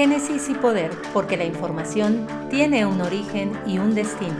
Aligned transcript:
Génesis 0.00 0.48
y 0.48 0.54
Poder, 0.54 0.92
porque 1.12 1.36
la 1.36 1.44
información 1.44 2.26
tiene 2.48 2.86
un 2.86 3.02
origen 3.02 3.52
y 3.66 3.76
un 3.76 3.94
destino. 3.94 4.34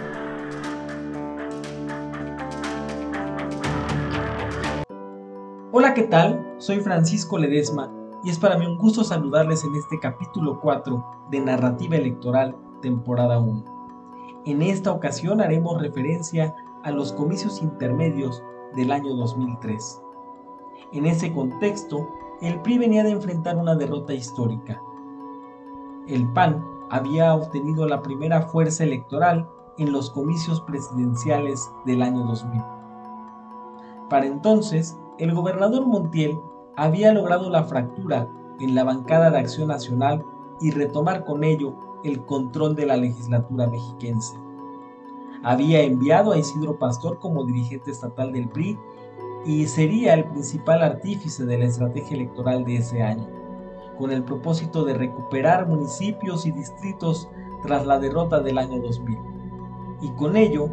Hola, 5.70 5.92
¿qué 5.92 6.04
tal? 6.04 6.54
Soy 6.56 6.80
Francisco 6.80 7.36
Ledesma 7.36 7.92
y 8.24 8.30
es 8.30 8.38
para 8.38 8.56
mí 8.56 8.64
un 8.64 8.78
gusto 8.78 9.04
saludarles 9.04 9.62
en 9.62 9.74
este 9.74 10.00
capítulo 10.00 10.58
4 10.62 11.28
de 11.30 11.40
Narrativa 11.40 11.96
Electoral, 11.96 12.56
temporada 12.80 13.38
1. 13.38 14.42
En 14.46 14.62
esta 14.62 14.90
ocasión 14.90 15.42
haremos 15.42 15.78
referencia 15.82 16.54
a 16.84 16.90
los 16.90 17.12
comicios 17.12 17.60
intermedios 17.60 18.42
del 18.76 18.90
año 18.90 19.12
2003. 19.12 20.00
En 20.94 21.04
ese 21.04 21.30
contexto, 21.34 22.08
el 22.40 22.58
PRI 22.62 22.78
venía 22.78 23.04
de 23.04 23.10
enfrentar 23.10 23.58
una 23.58 23.74
derrota 23.74 24.14
histórica 24.14 24.80
el 26.06 26.26
PAN 26.32 26.64
había 26.90 27.34
obtenido 27.34 27.86
la 27.86 28.02
primera 28.02 28.42
fuerza 28.42 28.84
electoral 28.84 29.48
en 29.78 29.92
los 29.92 30.10
comicios 30.10 30.60
presidenciales 30.62 31.70
del 31.86 32.02
año 32.02 32.24
2000. 32.24 32.62
Para 34.08 34.26
entonces, 34.26 34.98
el 35.18 35.32
gobernador 35.34 35.86
Montiel 35.86 36.38
había 36.76 37.12
logrado 37.12 37.48
la 37.48 37.64
fractura 37.64 38.28
en 38.58 38.74
la 38.74 38.84
bancada 38.84 39.30
de 39.30 39.38
Acción 39.38 39.68
Nacional 39.68 40.24
y 40.60 40.72
retomar 40.72 41.24
con 41.24 41.44
ello 41.44 41.74
el 42.04 42.24
control 42.26 42.74
de 42.74 42.86
la 42.86 42.96
legislatura 42.96 43.68
mexiquense. 43.68 44.36
Había 45.42 45.82
enviado 45.82 46.32
a 46.32 46.38
Isidro 46.38 46.78
Pastor 46.78 47.18
como 47.18 47.44
dirigente 47.44 47.90
estatal 47.90 48.32
del 48.32 48.48
PRI 48.48 48.78
y 49.46 49.66
sería 49.66 50.14
el 50.14 50.24
principal 50.24 50.82
artífice 50.82 51.46
de 51.46 51.58
la 51.58 51.64
estrategia 51.66 52.16
electoral 52.16 52.64
de 52.64 52.76
ese 52.76 53.02
año 53.02 53.39
con 53.98 54.12
el 54.12 54.24
propósito 54.24 54.84
de 54.84 54.94
recuperar 54.94 55.68
municipios 55.68 56.46
y 56.46 56.52
distritos 56.52 57.28
tras 57.62 57.86
la 57.86 57.98
derrota 57.98 58.40
del 58.40 58.58
año 58.58 58.80
2000, 58.80 59.18
y 60.02 60.10
con 60.12 60.36
ello 60.36 60.68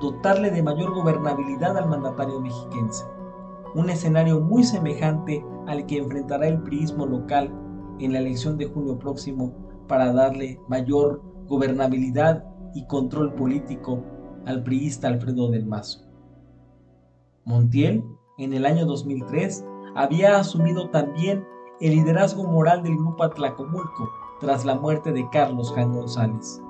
dotarle 0.00 0.50
de 0.50 0.62
mayor 0.62 0.94
gobernabilidad 0.94 1.76
al 1.76 1.88
mandatario 1.88 2.40
mexiquense, 2.40 3.04
un 3.74 3.90
escenario 3.90 4.40
muy 4.40 4.64
semejante 4.64 5.44
al 5.66 5.86
que 5.86 5.98
enfrentará 5.98 6.48
el 6.48 6.62
priismo 6.62 7.06
local 7.06 7.52
en 7.98 8.12
la 8.12 8.18
elección 8.18 8.58
de 8.58 8.66
junio 8.66 8.98
próximo 8.98 9.54
para 9.88 10.12
darle 10.12 10.60
mayor 10.68 11.22
gobernabilidad 11.46 12.44
y 12.74 12.86
control 12.86 13.34
político 13.34 14.02
al 14.44 14.62
priista 14.62 15.08
Alfredo 15.08 15.50
del 15.50 15.66
Mazo. 15.66 16.06
Montiel, 17.44 18.04
en 18.38 18.52
el 18.52 18.66
año 18.66 18.84
2003, 18.84 19.64
había 19.94 20.36
asumido 20.36 20.90
también 20.90 21.44
el 21.80 21.90
liderazgo 21.90 22.44
moral 22.44 22.82
del 22.82 22.96
grupo 22.96 23.24
Atlacomulco 23.24 24.10
tras 24.40 24.64
la 24.64 24.74
muerte 24.74 25.12
de 25.12 25.28
Carlos 25.28 25.72
Jan 25.74 25.92
González. 25.92 26.62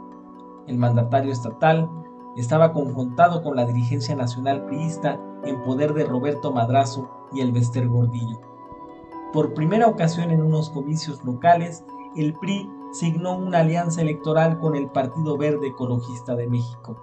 El 0.66 0.78
mandatario 0.78 1.32
estatal 1.32 1.88
estaba 2.36 2.72
confrontado 2.72 3.42
con 3.42 3.56
la 3.56 3.64
dirigencia 3.64 4.16
nacional 4.16 4.64
priista 4.66 5.20
en 5.44 5.62
poder 5.62 5.94
de 5.94 6.04
Roberto 6.04 6.52
Madrazo 6.52 7.08
y 7.32 7.40
el 7.40 7.52
Bester 7.52 7.88
Gordillo. 7.88 8.40
Por 9.32 9.54
primera 9.54 9.86
ocasión 9.86 10.30
en 10.30 10.42
unos 10.42 10.70
comicios 10.70 11.24
locales, 11.24 11.84
el 12.16 12.34
PRI 12.34 12.68
signó 12.92 13.36
una 13.36 13.60
alianza 13.60 14.00
electoral 14.02 14.58
con 14.58 14.74
el 14.74 14.88
Partido 14.88 15.36
Verde 15.36 15.68
Ecologista 15.68 16.34
de 16.34 16.48
México. 16.48 16.96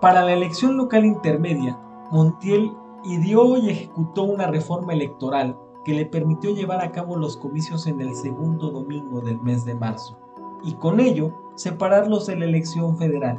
Para 0.00 0.24
la 0.24 0.32
elección 0.32 0.76
local 0.76 1.04
intermedia, 1.04 1.80
Montiel 2.12 2.76
ideó 3.04 3.56
y 3.56 3.70
ejecutó 3.70 4.24
una 4.24 4.46
reforma 4.46 4.92
electoral 4.92 5.58
que 5.86 5.94
le 5.94 6.04
permitió 6.04 6.50
llevar 6.52 6.82
a 6.82 6.90
cabo 6.90 7.14
los 7.14 7.36
comicios 7.36 7.86
en 7.86 8.00
el 8.00 8.16
segundo 8.16 8.70
domingo 8.70 9.20
del 9.20 9.40
mes 9.40 9.64
de 9.64 9.76
marzo, 9.76 10.18
y 10.64 10.74
con 10.74 10.98
ello 10.98 11.32
separarlos 11.54 12.26
de 12.26 12.34
la 12.34 12.44
elección 12.44 12.98
federal, 12.98 13.38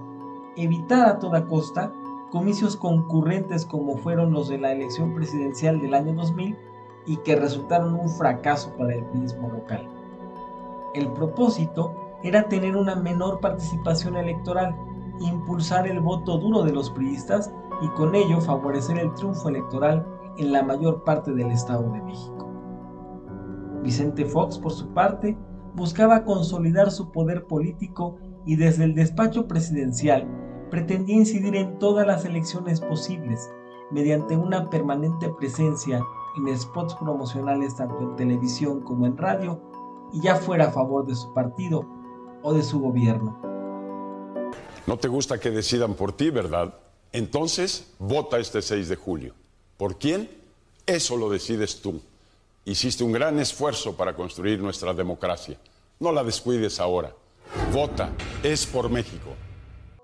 evitar 0.56 1.10
a 1.10 1.20
toda 1.20 1.46
costa 1.46 1.92
comicios 2.32 2.78
concurrentes 2.78 3.66
como 3.66 3.98
fueron 3.98 4.32
los 4.32 4.48
de 4.48 4.60
la 4.60 4.72
elección 4.72 5.14
presidencial 5.14 5.82
del 5.82 5.94
año 5.94 6.14
2000 6.14 6.58
y 7.06 7.18
que 7.18 7.36
resultaron 7.36 7.96
un 7.96 8.08
fracaso 8.08 8.74
para 8.78 8.96
el 8.96 9.06
turismo 9.10 9.50
local. 9.50 9.86
El 10.96 11.12
propósito 11.12 11.96
era 12.24 12.48
tener 12.48 12.78
una 12.78 12.96
menor 12.96 13.42
participación 13.42 14.16
electoral, 14.16 14.74
impulsar 15.20 15.86
el 15.86 16.00
voto 16.00 16.38
duro 16.38 16.64
de 16.64 16.72
los 16.72 16.92
priistas 16.92 17.52
y 17.82 17.90
con 17.90 18.16
ello 18.16 18.40
favorecer 18.40 18.98
el 19.00 19.14
triunfo 19.16 19.50
electoral 19.50 20.08
en 20.38 20.54
la 20.54 20.64
mayor 20.64 21.04
parte 21.04 21.34
del 21.34 21.52
Estado 21.52 21.92
de 21.92 22.02
México. 22.02 22.47
Vicente 23.84 24.26
Fox, 24.26 24.58
por 24.58 24.72
su 24.72 24.88
parte, 24.94 25.38
buscaba 25.76 26.24
consolidar 26.24 26.92
su 26.92 27.12
poder 27.12 27.46
político 27.46 28.18
y 28.46 28.56
desde 28.56 28.86
el 28.86 28.96
despacho 28.96 29.48
presidencial 29.48 30.28
pretendía 30.72 31.16
incidir 31.16 31.56
en 31.56 31.80
todas 31.80 32.06
las 32.06 32.26
elecciones 32.26 32.82
posibles 32.82 33.50
mediante 33.92 34.36
una 34.36 34.70
permanente 34.70 35.30
presencia 35.38 36.04
en 36.38 36.58
spots 36.58 36.96
promocionales 36.96 37.76
tanto 37.76 38.00
en 38.02 38.16
televisión 38.16 38.82
como 38.82 39.06
en 39.06 39.18
radio 39.18 39.62
y 40.14 40.22
ya 40.22 40.36
fuera 40.36 40.66
a 40.66 40.72
favor 40.72 41.06
de 41.06 41.16
su 41.16 41.34
partido 41.34 41.86
o 42.44 42.54
de 42.54 42.64
su 42.64 42.80
gobierno. 42.80 43.40
No 44.86 44.98
te 44.98 45.08
gusta 45.08 45.40
que 45.40 45.52
decidan 45.52 45.96
por 45.96 46.14
ti, 46.14 46.30
¿verdad? 46.30 46.74
Entonces, 47.12 47.94
vota 48.00 48.40
este 48.40 48.62
6 48.62 48.90
de 48.90 48.96
julio. 48.96 49.34
¿Por 49.78 49.98
quién? 49.98 50.30
Eso 50.86 51.18
lo 51.18 51.30
decides 51.30 51.82
tú. 51.82 52.02
Hiciste 52.68 53.04
un 53.06 53.14
gran 53.14 53.40
esfuerzo 53.40 53.96
para 53.96 54.14
construir 54.14 54.62
nuestra 54.62 54.94
democracia. 54.94 55.58
No 56.02 56.12
la 56.12 56.22
descuides 56.22 56.82
ahora. 56.82 57.16
Vota, 57.72 58.10
es 58.44 58.66
por 58.66 58.90
México. 58.90 59.30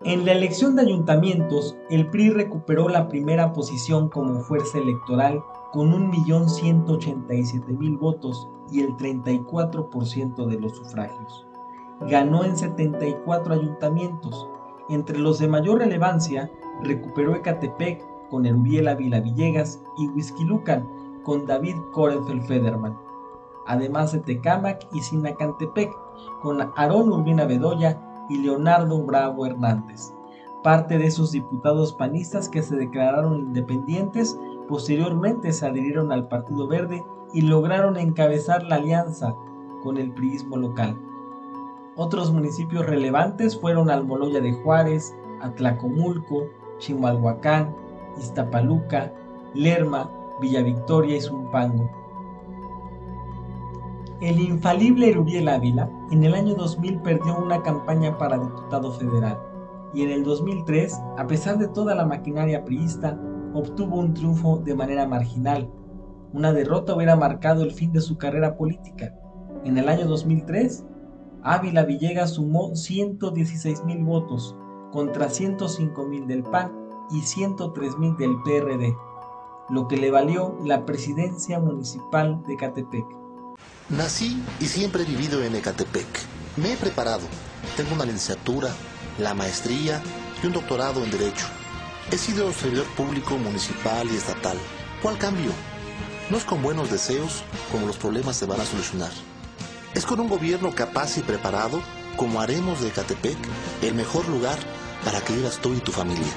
En 0.06 0.25
la 0.25 0.31
elección 0.31 0.78
de 0.78 0.84
ayuntamientos, 0.84 1.75
el 1.90 2.09
PRI 2.09 2.29
recuperó 2.29 2.88
la 2.88 3.09
primera 3.09 3.52
posición 3.52 4.07
como 4.07 4.40
fuerza 4.46 4.78
electoral 4.78 5.44
con 5.73 5.91
1.187.000 6.13 8.00
votos 8.00 8.47
y 8.72 8.79
el 8.79 8.91
34% 8.91 10.46
de 10.47 10.57
los 10.57 10.78
sufragios. 10.78 11.46
Ganó 12.07 12.46
en 12.46 12.56
74 12.56 13.56
ayuntamientos. 13.56 14.47
Entre 14.88 15.19
los 15.19 15.40
de 15.40 15.50
mayor 15.50 15.79
relevancia, 15.79 16.50
recuperó 16.81 17.35
Ecatepec 17.35 18.02
con 18.29 18.46
Erubiel 18.46 18.88
Ávila 18.88 19.19
Villegas 19.19 19.81
y 19.97 20.07
Lucan 20.46 21.03
con 21.23 21.45
David 21.45 21.75
Korefel 21.91 22.41
Federman, 22.44 22.97
además 23.66 24.11
de 24.11 24.19
Tecámac 24.19 24.88
y 24.94 25.01
Sinacantepec 25.01 25.91
con 26.41 26.61
Aarón 26.61 27.11
Urbina 27.11 27.45
Bedoya 27.45 28.01
y 28.29 28.38
Leonardo 28.38 29.01
Bravo 29.03 29.45
Hernández. 29.45 30.13
Parte 30.63 30.97
de 30.97 31.07
esos 31.07 31.31
diputados 31.31 31.94
panistas 31.94 32.47
que 32.47 32.61
se 32.61 32.75
declararon 32.75 33.39
independientes 33.39 34.38
posteriormente 34.67 35.51
se 35.51 35.66
adhirieron 35.66 36.11
al 36.11 36.28
Partido 36.28 36.67
Verde 36.67 37.03
y 37.34 37.41
lograron 37.41 37.97
encabezar 37.97 38.63
la 38.63 38.75
alianza 38.75 39.35
con 39.84 39.97
el 39.97 40.11
priismo 40.11 40.55
local. 40.55 40.97
Otros 41.95 42.31
municipios 42.31 42.85
relevantes 42.85 43.59
fueron 43.59 43.90
Almoloya 43.90 44.40
de 44.40 44.53
Juárez, 44.53 45.16
Atlacomulco, 45.41 46.47
Chimalhuacán, 46.79 47.75
Iztapaluca, 48.17 49.13
Lerma, 49.53 50.09
Villa 50.39 50.61
Victoria 50.61 51.17
y 51.17 51.21
Zumpango. 51.21 51.89
El 54.21 54.39
infalible 54.39 55.09
Erubiel 55.09 55.49
Ávila 55.49 55.89
en 56.11 56.23
el 56.23 56.33
año 56.33 56.55
2000 56.55 57.01
perdió 57.01 57.38
una 57.38 57.61
campaña 57.61 58.17
para 58.17 58.38
diputado 58.38 58.91
federal 58.93 59.38
y 59.93 60.01
en 60.01 60.09
el 60.09 60.23
2003, 60.23 60.99
a 61.17 61.28
pesar 61.28 61.58
de 61.58 61.67
toda 61.67 61.93
la 61.93 62.05
maquinaria 62.05 62.66
priista, 62.66 63.19
obtuvo 63.53 63.97
un 63.97 64.13
triunfo 64.13 64.58
de 64.58 64.75
manera 64.75 65.08
marginal. 65.08 65.69
Una 66.34 66.52
derrota 66.52 66.96
hubiera 66.96 67.16
marcado 67.16 67.63
el 67.63 67.72
fin 67.72 67.91
de 67.91 68.02
su 68.02 68.17
carrera 68.17 68.58
política. 68.58 69.13
En 69.63 69.78
el 69.78 69.87
año 69.87 70.08
2003, 70.08 70.84
Ávila 71.43 71.84
Villegas 71.84 72.31
sumó 72.31 72.75
116 72.75 73.84
mil 73.84 74.03
votos 74.03 74.55
contra 74.91 75.29
105 75.29 76.05
mil 76.05 76.28
del 76.28 76.43
PAN 76.43 76.72
y 77.11 77.22
103 77.22 77.97
mil 77.99 78.16
del 78.17 78.35
PRD, 78.43 78.96
lo 79.69 79.87
que 79.87 79.97
le 79.97 80.11
valió 80.11 80.57
la 80.63 80.85
presidencia 80.85 81.59
municipal 81.59 82.43
de 82.45 82.53
Ecatepec. 82.53 83.05
Nací 83.89 84.41
y 84.59 84.65
siempre 84.65 85.03
he 85.03 85.05
vivido 85.05 85.43
en 85.43 85.55
Ecatepec. 85.55 86.07
Me 86.57 86.73
he 86.73 86.77
preparado. 86.77 87.23
Tengo 87.77 87.95
una 87.95 88.05
licenciatura, 88.05 88.69
la 89.17 89.33
maestría 89.33 90.01
y 90.41 90.47
un 90.47 90.53
doctorado 90.53 91.03
en 91.03 91.11
Derecho. 91.11 91.45
He 92.11 92.17
sido 92.17 92.51
servidor 92.51 92.85
público 92.95 93.37
municipal 93.37 94.07
y 94.11 94.15
estatal. 94.15 94.57
¿Cuál 95.01 95.17
cambio? 95.17 95.51
No 96.29 96.37
es 96.37 96.45
con 96.45 96.61
buenos 96.61 96.91
deseos 96.91 97.43
como 97.71 97.87
los 97.87 97.97
problemas 97.97 98.35
se 98.35 98.45
van 98.45 98.61
a 98.61 98.65
solucionar. 98.65 99.11
Es 99.93 100.05
con 100.05 100.19
un 100.19 100.29
gobierno 100.29 100.73
capaz 100.73 101.17
y 101.17 101.21
preparado 101.21 101.79
como 102.17 102.41
haremos 102.41 102.81
de 102.81 102.89
Ecatepec 102.89 103.37
el 103.81 103.95
mejor 103.95 104.27
lugar 104.27 104.57
para 105.03 105.21
que 105.21 105.33
vivas 105.33 105.59
tú 105.59 105.73
y 105.73 105.79
tu 105.79 105.91
familia. 105.91 106.31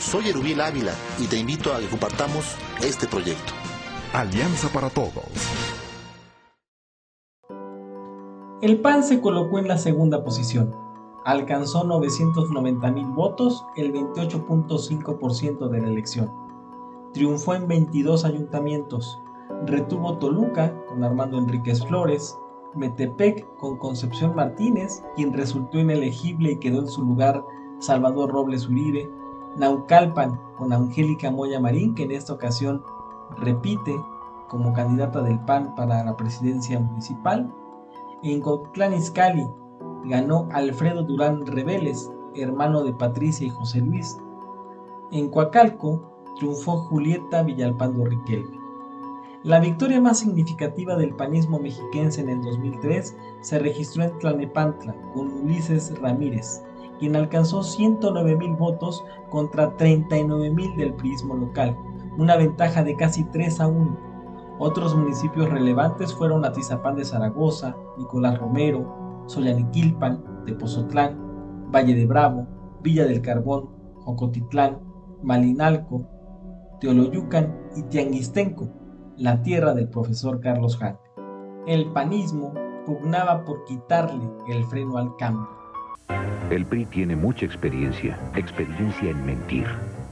Soy 0.00 0.28
Erubiel 0.28 0.62
Ávila 0.62 0.92
y 1.18 1.26
te 1.26 1.38
invito 1.38 1.74
a 1.74 1.78
que 1.78 1.86
compartamos 1.86 2.56
este 2.82 3.06
proyecto. 3.06 3.52
Alianza 4.14 4.68
para 4.72 4.88
Todos. 4.88 5.12
El 8.62 8.80
PAN 8.80 9.04
se 9.04 9.20
colocó 9.20 9.58
en 9.58 9.68
la 9.68 9.76
segunda 9.76 10.24
posición. 10.24 10.74
Alcanzó 11.26 11.84
990 11.84 12.90
mil 12.92 13.06
votos, 13.08 13.62
el 13.76 13.92
28.5% 13.92 15.68
de 15.68 15.80
la 15.80 15.88
elección. 15.88 16.32
Triunfó 17.12 17.54
en 17.54 17.68
22 17.68 18.24
ayuntamientos. 18.24 19.18
Retuvo 19.66 20.16
Toluca 20.16 20.74
con 20.88 21.04
Armando 21.04 21.36
Enríquez 21.36 21.84
Flores, 21.86 22.38
Metepec 22.74 23.46
con 23.58 23.76
Concepción 23.76 24.34
Martínez, 24.34 25.02
quien 25.14 25.34
resultó 25.34 25.78
inelegible 25.78 26.52
y 26.52 26.58
quedó 26.58 26.80
en 26.80 26.88
su 26.88 27.04
lugar 27.04 27.44
Salvador 27.80 28.30
Robles 28.30 28.66
Uribe, 28.66 29.08
Naucalpan 29.56 30.40
con 30.56 30.72
Angélica 30.72 31.30
Moya 31.30 31.60
Marín, 31.60 31.94
que 31.94 32.04
en 32.04 32.12
esta 32.12 32.32
ocasión 32.32 32.82
repite 33.38 33.94
como 34.48 34.72
candidata 34.72 35.22
del 35.22 35.38
PAN 35.40 35.74
para 35.74 36.04
la 36.04 36.16
presidencia 36.16 36.78
municipal, 36.80 37.52
en 38.22 38.40
Cotlán 38.40 38.92
Izcalli 38.92 39.46
ganó 40.04 40.48
Alfredo 40.52 41.02
Durán 41.02 41.46
Reveles, 41.46 42.10
hermano 42.34 42.82
de 42.82 42.92
Patricia 42.92 43.46
y 43.46 43.50
José 43.50 43.80
Luis. 43.80 44.18
En 45.10 45.30
Coacalco 45.30 46.10
triunfó 46.36 46.76
Julieta 46.76 47.42
Villalpando 47.42 48.04
Riquelme. 48.04 48.58
La 49.42 49.58
victoria 49.58 50.00
más 50.00 50.18
significativa 50.18 50.96
del 50.96 51.14
panismo 51.16 51.58
mexiquense 51.58 52.20
en 52.20 52.28
el 52.28 52.42
2003 52.42 53.16
se 53.40 53.58
registró 53.58 54.04
en 54.04 54.18
Tlanepantla 54.18 54.94
con 55.14 55.32
Ulises 55.32 55.98
Ramírez, 55.98 56.62
quien 57.00 57.16
alcanzó 57.16 57.64
109 57.64 58.36
mil 58.36 58.54
votos 58.54 59.02
contra 59.30 59.76
39 59.76 60.50
mil 60.50 60.76
del 60.76 60.94
prismo 60.94 61.34
local, 61.34 61.76
una 62.16 62.36
ventaja 62.36 62.84
de 62.84 62.94
casi 62.94 63.24
3 63.24 63.60
a 63.60 63.66
1 63.66 64.10
otros 64.62 64.94
municipios 64.94 65.48
relevantes 65.48 66.14
fueron 66.14 66.44
Atizapán 66.44 66.94
de 66.94 67.06
Zaragoza, 67.06 67.74
Nicolás 67.96 68.38
Romero, 68.38 69.24
Soyaniquilpan, 69.26 70.44
Tepozotlán, 70.44 71.70
Valle 71.74 71.94
de 71.94 72.04
Bravo, 72.04 72.46
Villa 72.82 73.06
del 73.06 73.22
Carbón, 73.22 73.70
Jocotitlán, 74.04 74.78
Malinalco, 75.22 76.04
Teoloyucan 76.78 77.70
y 77.74 77.84
Tianguistenco, 77.84 78.68
la 79.16 79.40
tierra 79.40 79.72
del 79.72 79.88
profesor 79.88 80.40
Carlos 80.40 80.78
Hart. 80.82 81.00
El 81.66 81.90
panismo 81.92 82.52
pugnaba 82.84 83.46
por 83.46 83.64
quitarle 83.64 84.28
el 84.50 84.62
freno 84.64 84.98
al 84.98 85.16
cambio. 85.16 85.48
El 86.50 86.64
PRI 86.66 86.86
tiene 86.86 87.16
mucha 87.16 87.46
experiencia, 87.46 88.18
experiencia 88.34 89.10
en 89.10 89.24
mentir 89.24 89.66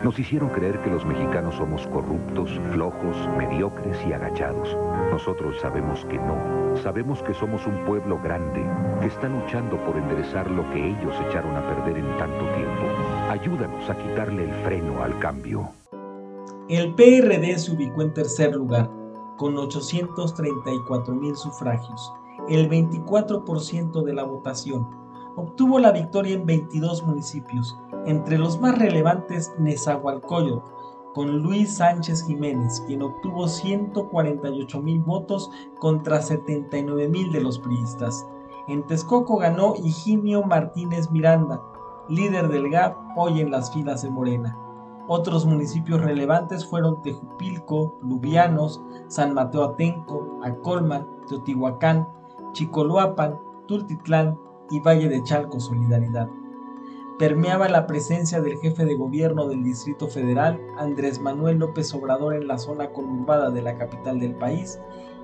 nos 0.04 0.16
hicieron 0.16 0.50
creer 0.50 0.80
que 0.82 0.90
los 0.90 1.04
mexicanos 1.04 1.56
somos 1.56 1.84
corruptos, 1.88 2.48
flojos, 2.72 3.16
mediocres 3.36 3.98
y 4.08 4.12
agachados. 4.12 4.68
Nosotros 5.10 5.56
sabemos 5.60 6.04
que 6.04 6.18
no. 6.18 6.76
Sabemos 6.84 7.20
que 7.24 7.34
somos 7.34 7.66
un 7.66 7.84
pueblo 7.84 8.16
grande, 8.22 8.64
que 9.00 9.08
está 9.08 9.28
luchando 9.28 9.76
por 9.84 9.96
enderezar 9.96 10.48
lo 10.52 10.62
que 10.70 10.90
ellos 10.90 11.12
echaron 11.28 11.56
a 11.56 11.66
perder 11.66 11.98
en 11.98 12.16
tanto 12.16 12.44
tiempo. 12.54 12.86
Ayúdanos 13.28 13.90
a 13.90 13.96
quitarle 13.96 14.44
el 14.44 14.52
freno 14.64 15.02
al 15.02 15.18
cambio. 15.18 15.68
El 16.68 16.94
PRD 16.94 17.58
se 17.58 17.72
ubicó 17.72 18.02
en 18.02 18.14
tercer 18.14 18.54
lugar, 18.54 18.88
con 19.36 19.56
834 19.56 21.12
mil 21.12 21.34
sufragios, 21.34 22.12
el 22.48 22.70
24% 22.70 24.04
de 24.04 24.14
la 24.14 24.22
votación. 24.22 24.97
Obtuvo 25.38 25.78
la 25.78 25.92
victoria 25.92 26.34
en 26.34 26.46
22 26.46 27.06
municipios, 27.06 27.78
entre 28.06 28.38
los 28.38 28.60
más 28.60 28.76
relevantes, 28.76 29.52
Nezahualcóyotl, 29.60 30.68
con 31.14 31.42
Luis 31.44 31.76
Sánchez 31.76 32.24
Jiménez, 32.26 32.82
quien 32.88 33.02
obtuvo 33.02 33.46
148 33.46 34.82
mil 34.82 34.98
votos 34.98 35.48
contra 35.78 36.20
79 36.20 37.08
mil 37.08 37.30
de 37.30 37.40
los 37.40 37.60
priistas. 37.60 38.26
En 38.66 38.84
Texcoco 38.88 39.36
ganó 39.36 39.74
Higinio 39.76 40.42
Martínez 40.42 41.08
Miranda, 41.12 41.62
líder 42.08 42.48
del 42.48 42.68
GAP 42.68 42.96
hoy 43.16 43.40
en 43.40 43.52
las 43.52 43.72
filas 43.72 44.02
de 44.02 44.10
Morena. 44.10 44.58
Otros 45.06 45.46
municipios 45.46 46.00
relevantes 46.00 46.66
fueron 46.66 47.00
Tejupilco, 47.02 47.96
Lubianos, 48.02 48.82
San 49.06 49.34
Mateo 49.34 49.62
Atenco, 49.62 50.40
Acolman, 50.42 51.06
Teotihuacán, 51.28 52.08
Chicoloapan, 52.54 53.38
Tultitlán 53.68 54.36
y 54.70 54.80
Valle 54.80 55.08
de 55.08 55.22
Chalco 55.22 55.60
Solidaridad 55.60 56.28
permeaba 57.18 57.68
la 57.68 57.86
presencia 57.86 58.40
del 58.40 58.58
jefe 58.58 58.84
de 58.84 58.94
gobierno 58.94 59.48
del 59.48 59.64
Distrito 59.64 60.06
Federal, 60.06 60.60
Andrés 60.78 61.20
Manuel 61.20 61.58
López 61.58 61.92
Obrador, 61.92 62.34
en 62.34 62.46
la 62.46 62.58
zona 62.58 62.90
conurbada 62.90 63.50
de 63.50 63.60
la 63.60 63.76
capital 63.76 64.20
del 64.20 64.36
país, 64.36 64.78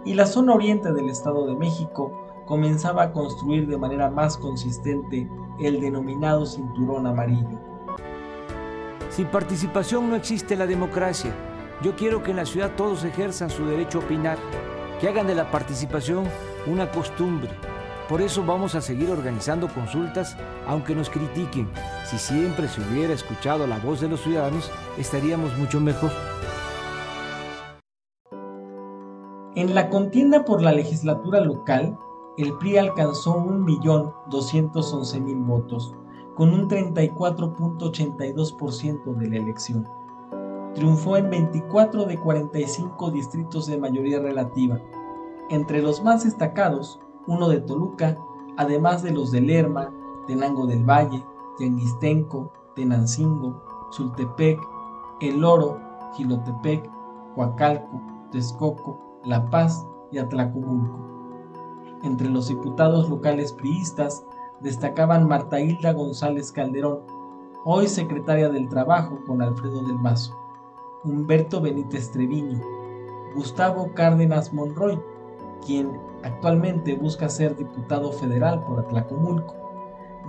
y 0.05 0.15
la 0.15 0.27
zona 0.27 0.55
oriente 0.55 0.93
del 0.93 1.09
Estado 1.09 1.47
de 1.47 1.55
México 1.55 2.13
comenzaba 2.47 3.05
a 3.05 3.13
construir 3.13 3.69
de 3.69 3.79
manera 3.79 4.11
más 4.11 4.37
consistente 4.37 5.29
el 5.61 5.81
denominado 5.81 6.45
cinturón 6.45 7.07
amarillo. 7.07 7.61
Sin 9.09 9.29
participación 9.29 10.11
no 10.11 10.17
existe 10.17 10.57
la 10.57 10.67
democracia. 10.67 11.33
Yo 11.81 11.95
quiero 11.95 12.23
que 12.25 12.33
en 12.33 12.39
la 12.39 12.47
ciudad 12.47 12.73
todos 12.77 13.05
ejerzan 13.05 13.51
su 13.51 13.65
derecho 13.67 14.01
a 14.01 14.05
opinar, 14.05 14.39
que 15.01 15.09
hagan 15.09 15.29
de 15.29 15.37
la 15.37 15.51
participación 15.51 16.25
una 16.67 16.91
costumbre 16.91 17.51
por 18.09 18.21
eso 18.21 18.45
vamos 18.45 18.75
a 18.75 18.81
seguir 18.81 19.09
organizando 19.11 19.69
consultas, 19.69 20.37
aunque 20.67 20.93
nos 20.95 21.09
critiquen. 21.09 21.71
Si 22.05 22.19
siempre 22.19 22.69
se 22.69 22.83
hubiera 22.83 23.15
escuchado 23.15 23.67
la 23.67 23.79
voz 23.79 24.01
de 24.01 24.09
los 24.09 24.21
ciudadanos, 24.21 24.71
estaríamos 24.99 25.57
mucho 25.57 25.81
mejor. 25.81 26.11
En 29.57 29.75
la 29.75 29.89
contienda 29.89 30.45
por 30.45 30.61
la 30.63 30.73
legislatura 30.73 31.41
local, 31.41 31.97
el 32.37 32.53
PRI 32.59 32.77
alcanzó 32.79 33.39
1.211.000 33.39 35.47
votos, 35.47 35.95
con 36.35 36.53
un 36.53 36.69
34.82% 36.69 39.17
de 39.17 39.29
la 39.29 39.37
elección. 39.37 39.87
Triunfó 40.75 41.17
en 41.17 41.31
24 41.31 42.05
de 42.05 42.19
45 42.19 43.13
distritos 43.13 43.69
de 43.69 43.79
mayoría 43.79 44.19
relativa. 44.19 44.81
Entre 45.51 45.81
los 45.81 46.03
más 46.03 46.25
destacados 46.25 46.99
uno 47.27 47.49
de 47.49 47.61
Toluca, 47.61 48.17
además 48.57 49.03
de 49.03 49.13
los 49.13 49.31
de 49.31 49.41
Lerma, 49.41 49.91
Tenango 50.27 50.67
del 50.67 50.85
Valle, 50.85 51.25
Tianguistenco, 51.57 52.53
Tenancingo, 52.75 53.63
Sultepec, 53.91 54.61
El 55.21 55.45
Oro, 55.45 55.79
Gilotepec, 56.15 56.91
Coacalco, 57.35 58.01
Texcoco, 58.31 59.21
La 59.25 59.49
Paz 59.51 59.87
y 60.11 60.19
Atlacomulco. 60.19 60.99
Entre 62.03 62.29
los 62.29 62.49
diputados 62.49 63.09
locales 63.09 63.53
priistas 63.53 64.25
destacaban 64.61 65.27
Marta 65.27 65.61
Hilda 65.61 65.93
González 65.93 66.53
Calderón, 66.53 67.01
hoy 67.65 67.89
secretaria 67.89 68.49
del 68.49 68.69
Trabajo 68.69 69.19
con 69.27 69.41
Alfredo 69.41 69.83
del 69.83 69.99
Mazo, 69.99 70.37
Humberto 71.05 71.61
Benítez 71.61 72.11
Treviño, 72.11 72.61
Gustavo 73.35 73.93
Cárdenas 73.95 74.53
Monroy, 74.53 75.01
quien 75.67 75.91
Actualmente 76.25 76.95
busca 76.95 77.29
ser 77.29 77.55
diputado 77.55 78.11
federal 78.11 78.65
por 78.65 78.81
Atlacomulco. 78.81 79.55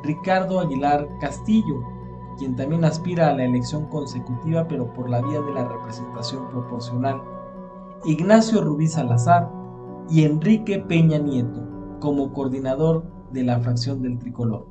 Ricardo 0.04 0.60
Aguilar 0.60 1.08
Castillo, 1.22 1.82
quien 2.38 2.58
también 2.58 2.84
aspira 2.84 3.30
a 3.30 3.34
la 3.34 3.46
elección 3.46 3.86
consecutiva 3.86 4.68
pero 4.68 4.94
por 4.94 5.10
la 5.10 5.22
vía 5.22 5.40
de 5.40 5.54
la 5.54 5.66
representación 5.66 6.50
proporcional. 6.50 7.22
Ignacio 8.04 8.62
Rubí 8.62 8.88
Salazar 8.88 9.50
y 10.10 10.26
Enrique 10.26 10.80
Peña 10.80 11.18
Nieto 11.18 11.66
como 12.02 12.34
coordinador 12.34 13.06
de 13.32 13.44
la 13.44 13.60
fracción 13.62 14.02
del 14.02 14.20
tricolor. 14.20 14.68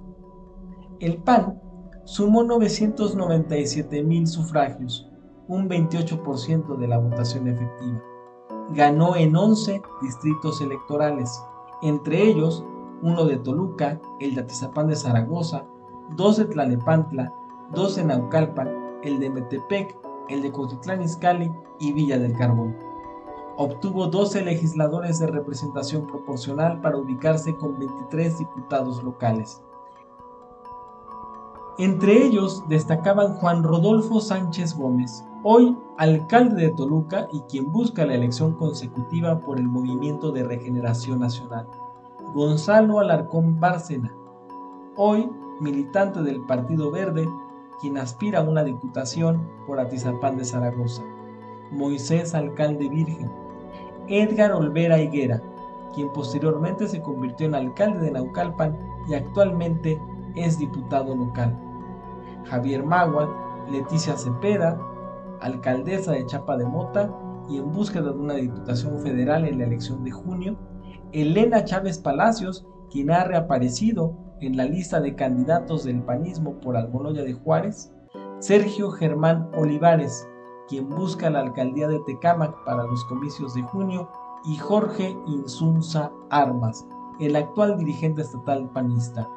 El 1.00 1.22
PAN 1.22 1.58
sumó 2.04 2.44
997 2.44 4.02
mil 4.02 4.26
sufragios, 4.26 5.10
un 5.48 5.70
28% 5.70 6.76
de 6.76 6.86
la 6.86 6.98
votación 6.98 7.48
efectiva 7.48 8.02
ganó 8.70 9.16
en 9.16 9.36
11 9.36 9.82
distritos 10.00 10.60
electorales, 10.60 11.42
entre 11.82 12.22
ellos 12.22 12.64
uno 13.02 13.24
de 13.24 13.36
Toluca, 13.36 14.00
el 14.20 14.34
de 14.34 14.42
Atizapán 14.42 14.88
de 14.88 14.96
Zaragoza, 14.96 15.66
dos 16.16 16.36
de 16.36 16.46
Tlalepantla, 16.46 17.32
dos 17.74 17.96
de 17.96 18.04
Naucalpan, 18.04 18.70
el 19.02 19.18
de 19.18 19.30
Metepec, 19.30 19.96
el 20.28 20.42
de 20.42 20.50
Cotitlán 20.50 21.02
Izcalli 21.02 21.52
y 21.78 21.92
Villa 21.92 22.18
del 22.18 22.32
Carbón. 22.32 22.76
Obtuvo 23.56 24.06
12 24.06 24.42
legisladores 24.42 25.18
de 25.20 25.28
representación 25.28 26.06
proporcional 26.06 26.80
para 26.80 26.96
ubicarse 26.96 27.54
con 27.56 27.78
23 27.78 28.38
diputados 28.38 29.02
locales. 29.04 29.62
Entre 31.78 32.24
ellos 32.24 32.64
destacaban 32.68 33.34
Juan 33.34 33.62
Rodolfo 33.62 34.20
Sánchez 34.20 34.76
Gómez, 34.76 35.24
hoy 35.46 35.76
alcalde 35.98 36.62
de 36.62 36.70
Toluca 36.70 37.28
y 37.30 37.40
quien 37.42 37.70
busca 37.70 38.06
la 38.06 38.14
elección 38.14 38.54
consecutiva 38.54 39.40
por 39.40 39.58
el 39.58 39.68
Movimiento 39.68 40.32
de 40.32 40.42
Regeneración 40.42 41.20
Nacional. 41.20 41.68
Gonzalo 42.32 42.98
Alarcón 42.98 43.60
Bárcena, 43.60 44.10
hoy 44.96 45.28
militante 45.60 46.22
del 46.22 46.40
Partido 46.46 46.90
Verde, 46.90 47.28
quien 47.78 47.98
aspira 47.98 48.38
a 48.38 48.42
una 48.42 48.64
diputación 48.64 49.46
por 49.66 49.78
Atizapán 49.78 50.38
de 50.38 50.46
Zaragoza. 50.46 51.02
Moisés 51.70 52.34
Alcalde 52.34 52.88
Virgen. 52.88 53.30
Edgar 54.08 54.52
Olvera 54.52 54.98
Higuera, 54.98 55.42
quien 55.94 56.10
posteriormente 56.14 56.88
se 56.88 57.02
convirtió 57.02 57.46
en 57.46 57.54
alcalde 57.54 58.00
de 58.00 58.12
Naucalpan 58.12 58.78
y 59.08 59.14
actualmente 59.14 60.00
es 60.36 60.58
diputado 60.58 61.14
local. 61.14 61.54
Javier 62.44 62.82
Maguad, 62.82 63.28
Leticia 63.70 64.16
Cepeda, 64.16 64.78
alcaldesa 65.44 66.12
de 66.12 66.26
Chapa 66.26 66.56
de 66.56 66.64
Mota 66.64 67.10
y 67.48 67.58
en 67.58 67.70
búsqueda 67.70 68.10
de 68.10 68.18
una 68.18 68.34
diputación 68.34 68.98
federal 69.00 69.44
en 69.46 69.58
la 69.58 69.64
elección 69.64 70.02
de 70.02 70.10
junio, 70.10 70.56
Elena 71.12 71.64
Chávez 71.64 71.98
Palacios, 71.98 72.66
quien 72.90 73.10
ha 73.10 73.24
reaparecido 73.24 74.14
en 74.40 74.56
la 74.56 74.64
lista 74.64 75.00
de 75.00 75.14
candidatos 75.14 75.84
del 75.84 76.02
panismo 76.02 76.58
por 76.60 76.76
Almoloya 76.76 77.22
de 77.22 77.34
Juárez, 77.34 77.92
Sergio 78.38 78.90
Germán 78.90 79.50
Olivares, 79.56 80.26
quien 80.66 80.88
busca 80.88 81.28
la 81.28 81.40
alcaldía 81.40 81.88
de 81.88 82.00
Tecámac 82.00 82.64
para 82.64 82.84
los 82.84 83.04
comicios 83.04 83.54
de 83.54 83.62
junio, 83.62 84.10
y 84.46 84.56
Jorge 84.56 85.16
Insunza 85.26 86.10
Armas, 86.30 86.86
el 87.20 87.36
actual 87.36 87.78
dirigente 87.78 88.22
estatal 88.22 88.68
panista. 88.70 89.28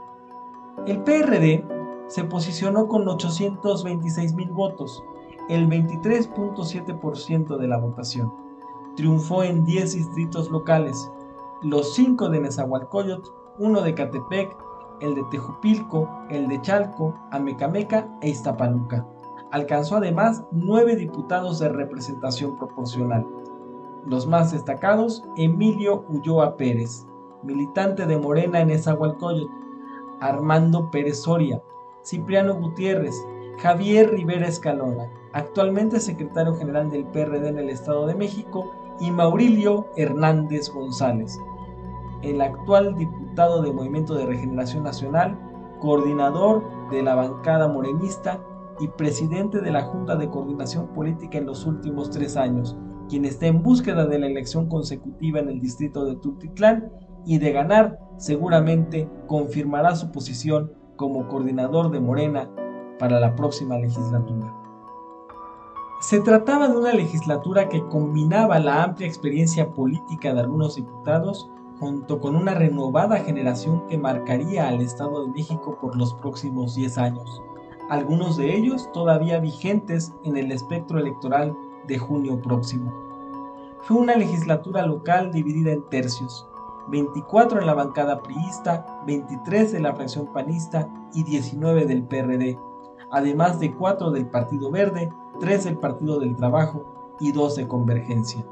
El 0.86 1.02
PRD 1.04 1.66
se 2.08 2.24
posicionó 2.24 2.88
con 2.88 3.08
826 3.08 4.34
mil 4.34 4.52
votos, 4.52 5.02
el 5.50 5.68
23.7% 5.70 7.58
de 7.58 7.68
la 7.68 7.78
votación. 7.78 8.34
Triunfó 8.96 9.44
en 9.44 9.64
10 9.64 9.94
distritos 9.94 10.50
locales, 10.50 11.12
los 11.64 11.94
5 11.96 12.30
de 12.30 12.42
Nezahualcóyotl, 12.42 13.30
uno 13.60 13.82
de 13.82 13.94
Catepec, 13.94 14.56
el 15.02 15.16
de 15.16 15.24
Tejupilco, 15.32 16.10
el 16.30 16.48
de 16.48 16.62
Chalco, 16.62 17.16
Amecameca 17.32 18.08
e 18.22 18.30
Iztapaluca. 18.30 19.06
Alcanzó 19.52 19.98
además 19.98 20.44
9 20.52 20.96
diputados 20.96 21.60
de 21.60 21.70
representación 21.70 22.58
proporcional. 22.58 23.26
Los 24.06 24.28
más 24.28 24.52
destacados, 24.52 25.24
Emilio 25.38 26.06
Ulloa 26.10 26.58
Pérez, 26.58 27.06
militante 27.44 28.06
de 28.06 28.18
Morena 28.18 28.62
en 28.62 28.70
Nezahualcóyotl, 28.70 29.52
Armando 30.20 30.90
Pérez 30.92 31.22
Soria, 31.22 31.62
Cipriano 32.04 32.56
Gutiérrez, 32.56 33.16
Javier 33.60 34.12
Rivera 34.12 34.48
Escalona, 34.48 35.12
actualmente 35.38 36.00
secretario 36.00 36.56
general 36.56 36.90
del 36.90 37.06
PRD 37.06 37.50
en 37.50 37.60
el 37.60 37.70
Estado 37.70 38.08
de 38.08 38.16
México, 38.16 38.72
y 39.00 39.12
Maurilio 39.12 39.88
Hernández 39.96 40.72
González, 40.72 41.38
el 42.24 42.42
actual 42.42 42.96
diputado 42.96 43.62
del 43.62 43.76
Movimiento 43.76 44.16
de 44.16 44.26
Regeneración 44.26 44.84
Nacional, 44.84 45.38
coordinador 45.80 46.64
de 46.90 47.04
la 47.04 47.14
bancada 47.14 47.68
morenista 47.68 48.42
y 48.80 48.88
presidente 48.88 49.62
de 49.62 49.72
la 49.72 49.84
Junta 49.84 50.16
de 50.16 50.30
Coordinación 50.30 50.88
Política 50.88 51.38
en 51.38 51.46
los 51.46 51.68
últimos 51.68 52.10
tres 52.10 52.36
años, 52.38 52.76
quien 53.08 53.26
está 53.26 53.46
en 53.46 53.62
búsqueda 53.62 54.08
de 54.08 54.18
la 54.18 54.26
elección 54.26 54.68
consecutiva 54.68 55.40
en 55.40 55.50
el 55.50 55.62
distrito 55.62 56.06
de 56.06 56.16
Tultitlán 56.16 56.92
y 57.26 57.38
de 57.38 57.52
ganar, 57.52 58.00
seguramente 58.18 59.08
confirmará 59.28 59.96
su 59.96 60.12
posición 60.12 60.72
como 60.96 61.28
coordinador 61.28 61.92
de 61.92 62.00
Morena 62.00 62.50
para 62.98 63.20
la 63.20 63.36
próxima 63.36 63.78
legislatura. 63.78 64.67
Se 66.00 66.20
trataba 66.20 66.68
de 66.68 66.78
una 66.78 66.94
legislatura 66.94 67.70
que 67.70 67.84
combinaba 67.88 68.60
la 68.60 68.84
amplia 68.84 69.08
experiencia 69.08 69.72
política 69.72 70.32
de 70.32 70.42
algunos 70.42 70.76
diputados 70.76 71.50
junto 71.80 72.20
con 72.22 72.36
una 72.36 72.54
renovada 72.54 73.18
generación 73.18 73.88
que 73.88 73.98
marcaría 73.98 74.68
al 74.68 74.82
Estado 74.82 75.26
de 75.26 75.32
México 75.32 75.76
por 75.82 75.98
los 75.98 76.14
próximos 76.16 76.76
10 76.76 76.98
años, 77.00 77.42
algunos 77.90 78.38
de 78.38 78.56
ellos 78.56 78.92
todavía 78.92 79.40
vigentes 79.40 80.14
en 80.24 80.38
el 80.38 80.52
espectro 80.52 81.00
electoral 81.00 81.56
de 81.88 81.98
junio 81.98 82.40
próximo. 82.44 82.94
Fue 83.82 83.98
una 83.98 84.16
legislatura 84.16 84.86
local 84.86 85.32
dividida 85.32 85.72
en 85.72 85.82
tercios, 85.90 86.48
24 86.90 87.60
en 87.60 87.66
la 87.66 87.74
bancada 87.74 88.22
priista, 88.22 89.02
23 89.08 89.72
de 89.72 89.80
la 89.80 89.96
fracción 89.96 90.32
panista 90.32 90.88
y 91.14 91.24
19 91.24 91.86
del 91.86 92.04
PRD, 92.04 92.60
además 93.12 93.60
de 93.60 93.74
4 93.74 94.12
del 94.12 94.28
Partido 94.28 94.72
Verde, 94.72 95.10
3 95.40 95.64
del 95.66 95.78
Partido 95.78 96.20
del 96.20 96.36
Trabajo 96.36 97.16
y 97.20 97.32
2 97.32 97.56
de 97.56 97.68
Convergencia. 97.68 98.46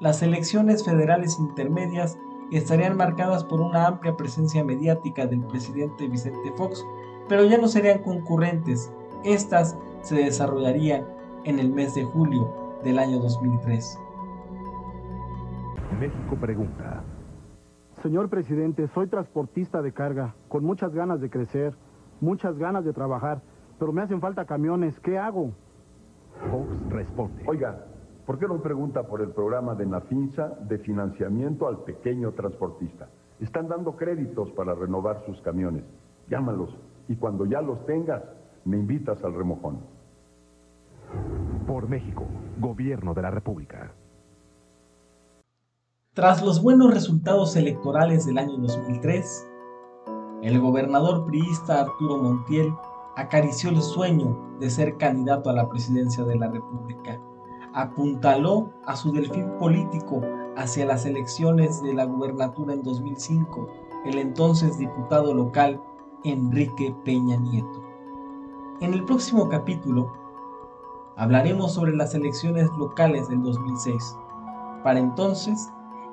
Las 0.00 0.22
elecciones 0.22 0.84
federales 0.84 1.38
intermedias 1.38 2.18
estarían 2.50 2.96
marcadas 2.96 3.44
por 3.44 3.60
una 3.60 3.86
amplia 3.86 4.16
presencia 4.16 4.64
mediática 4.64 5.26
del 5.26 5.42
presidente 5.46 6.08
Vicente 6.08 6.52
Fox, 6.56 6.84
pero 7.28 7.44
ya 7.44 7.58
no 7.58 7.68
serían 7.68 8.02
concurrentes. 8.02 8.92
Estas 9.24 9.76
se 10.02 10.16
desarrollarían 10.16 11.06
en 11.44 11.58
el 11.58 11.70
mes 11.70 11.94
de 11.94 12.04
julio 12.04 12.52
del 12.84 12.98
año 12.98 13.18
2003. 13.20 13.98
México 15.98 16.36
pregunta. 16.36 17.04
Señor 18.02 18.28
presidente, 18.28 18.88
soy 18.88 19.06
transportista 19.06 19.80
de 19.80 19.92
carga, 19.92 20.34
con 20.48 20.64
muchas 20.64 20.92
ganas 20.92 21.20
de 21.20 21.30
crecer, 21.30 21.76
muchas 22.20 22.58
ganas 22.58 22.84
de 22.84 22.92
trabajar, 22.92 23.42
pero 23.78 23.92
me 23.92 24.02
hacen 24.02 24.20
falta 24.20 24.44
camiones. 24.44 24.98
¿Qué 24.98 25.18
hago? 25.18 25.52
Fox 26.50 26.90
responde. 26.90 27.42
Oiga, 27.46 27.86
¿por 28.26 28.38
qué 28.38 28.46
no 28.46 28.60
pregunta 28.62 29.02
por 29.04 29.20
el 29.20 29.30
programa 29.30 29.74
de 29.74 29.86
Nafinsa 29.86 30.48
de 30.68 30.78
financiamiento 30.78 31.68
al 31.68 31.78
pequeño 31.78 32.32
transportista? 32.32 33.08
Están 33.40 33.68
dando 33.68 33.96
créditos 33.96 34.50
para 34.52 34.74
renovar 34.74 35.24
sus 35.26 35.40
camiones. 35.40 35.84
Llámalos 36.28 36.76
y 37.08 37.16
cuando 37.16 37.44
ya 37.46 37.60
los 37.60 37.84
tengas, 37.86 38.22
me 38.64 38.76
invitas 38.76 39.22
al 39.24 39.34
remojón. 39.34 39.80
Por 41.66 41.88
México, 41.88 42.24
Gobierno 42.58 43.14
de 43.14 43.22
la 43.22 43.30
República. 43.30 43.92
Tras 46.14 46.44
los 46.44 46.62
buenos 46.62 46.92
resultados 46.92 47.56
electorales 47.56 48.26
del 48.26 48.38
año 48.38 48.58
2003, 48.58 49.48
el 50.42 50.60
gobernador 50.60 51.24
priista 51.24 51.80
Arturo 51.80 52.18
Montiel 52.18 52.72
acarició 53.16 53.70
el 53.70 53.82
sueño 53.82 54.38
de 54.58 54.70
ser 54.70 54.96
candidato 54.96 55.50
a 55.50 55.54
la 55.54 55.68
presidencia 55.68 56.24
de 56.24 56.36
la 56.36 56.48
República. 56.48 57.20
Apuntaló 57.74 58.70
a 58.86 58.96
su 58.96 59.12
delfín 59.12 59.50
político 59.58 60.20
hacia 60.56 60.86
las 60.86 61.06
elecciones 61.06 61.82
de 61.82 61.94
la 61.94 62.04
gubernatura 62.04 62.74
en 62.74 62.82
2005, 62.82 63.68
el 64.04 64.18
entonces 64.18 64.78
diputado 64.78 65.34
local 65.34 65.80
Enrique 66.24 66.94
Peña 67.04 67.36
Nieto. 67.36 67.82
En 68.80 68.94
el 68.94 69.04
próximo 69.04 69.48
capítulo 69.48 70.12
hablaremos 71.16 71.72
sobre 71.72 71.94
las 71.94 72.14
elecciones 72.14 72.68
locales 72.78 73.28
del 73.28 73.42
2006. 73.42 74.16
Para 74.82 74.98
entonces, 74.98 75.70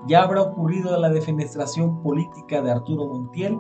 ya 0.08 0.24
habrá 0.24 0.42
ocurrido 0.42 0.98
la 1.00 1.10
defenestración 1.10 2.02
política 2.02 2.62
de 2.62 2.72
Arturo 2.72 3.08
Montiel 3.08 3.60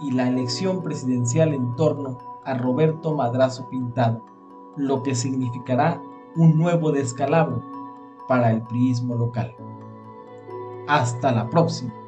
y 0.00 0.12
la 0.12 0.28
elección 0.28 0.82
presidencial 0.82 1.54
en 1.54 1.74
torno 1.76 2.18
a 2.44 2.54
Roberto 2.54 3.14
Madrazo 3.14 3.68
Pintado, 3.68 4.24
lo 4.76 5.02
que 5.02 5.14
significará 5.14 6.02
un 6.36 6.56
nuevo 6.56 6.92
descalabro 6.92 7.62
para 8.26 8.50
el 8.50 8.62
priismo 8.62 9.14
local. 9.14 9.54
Hasta 10.88 11.32
la 11.32 11.48
próxima. 11.50 12.01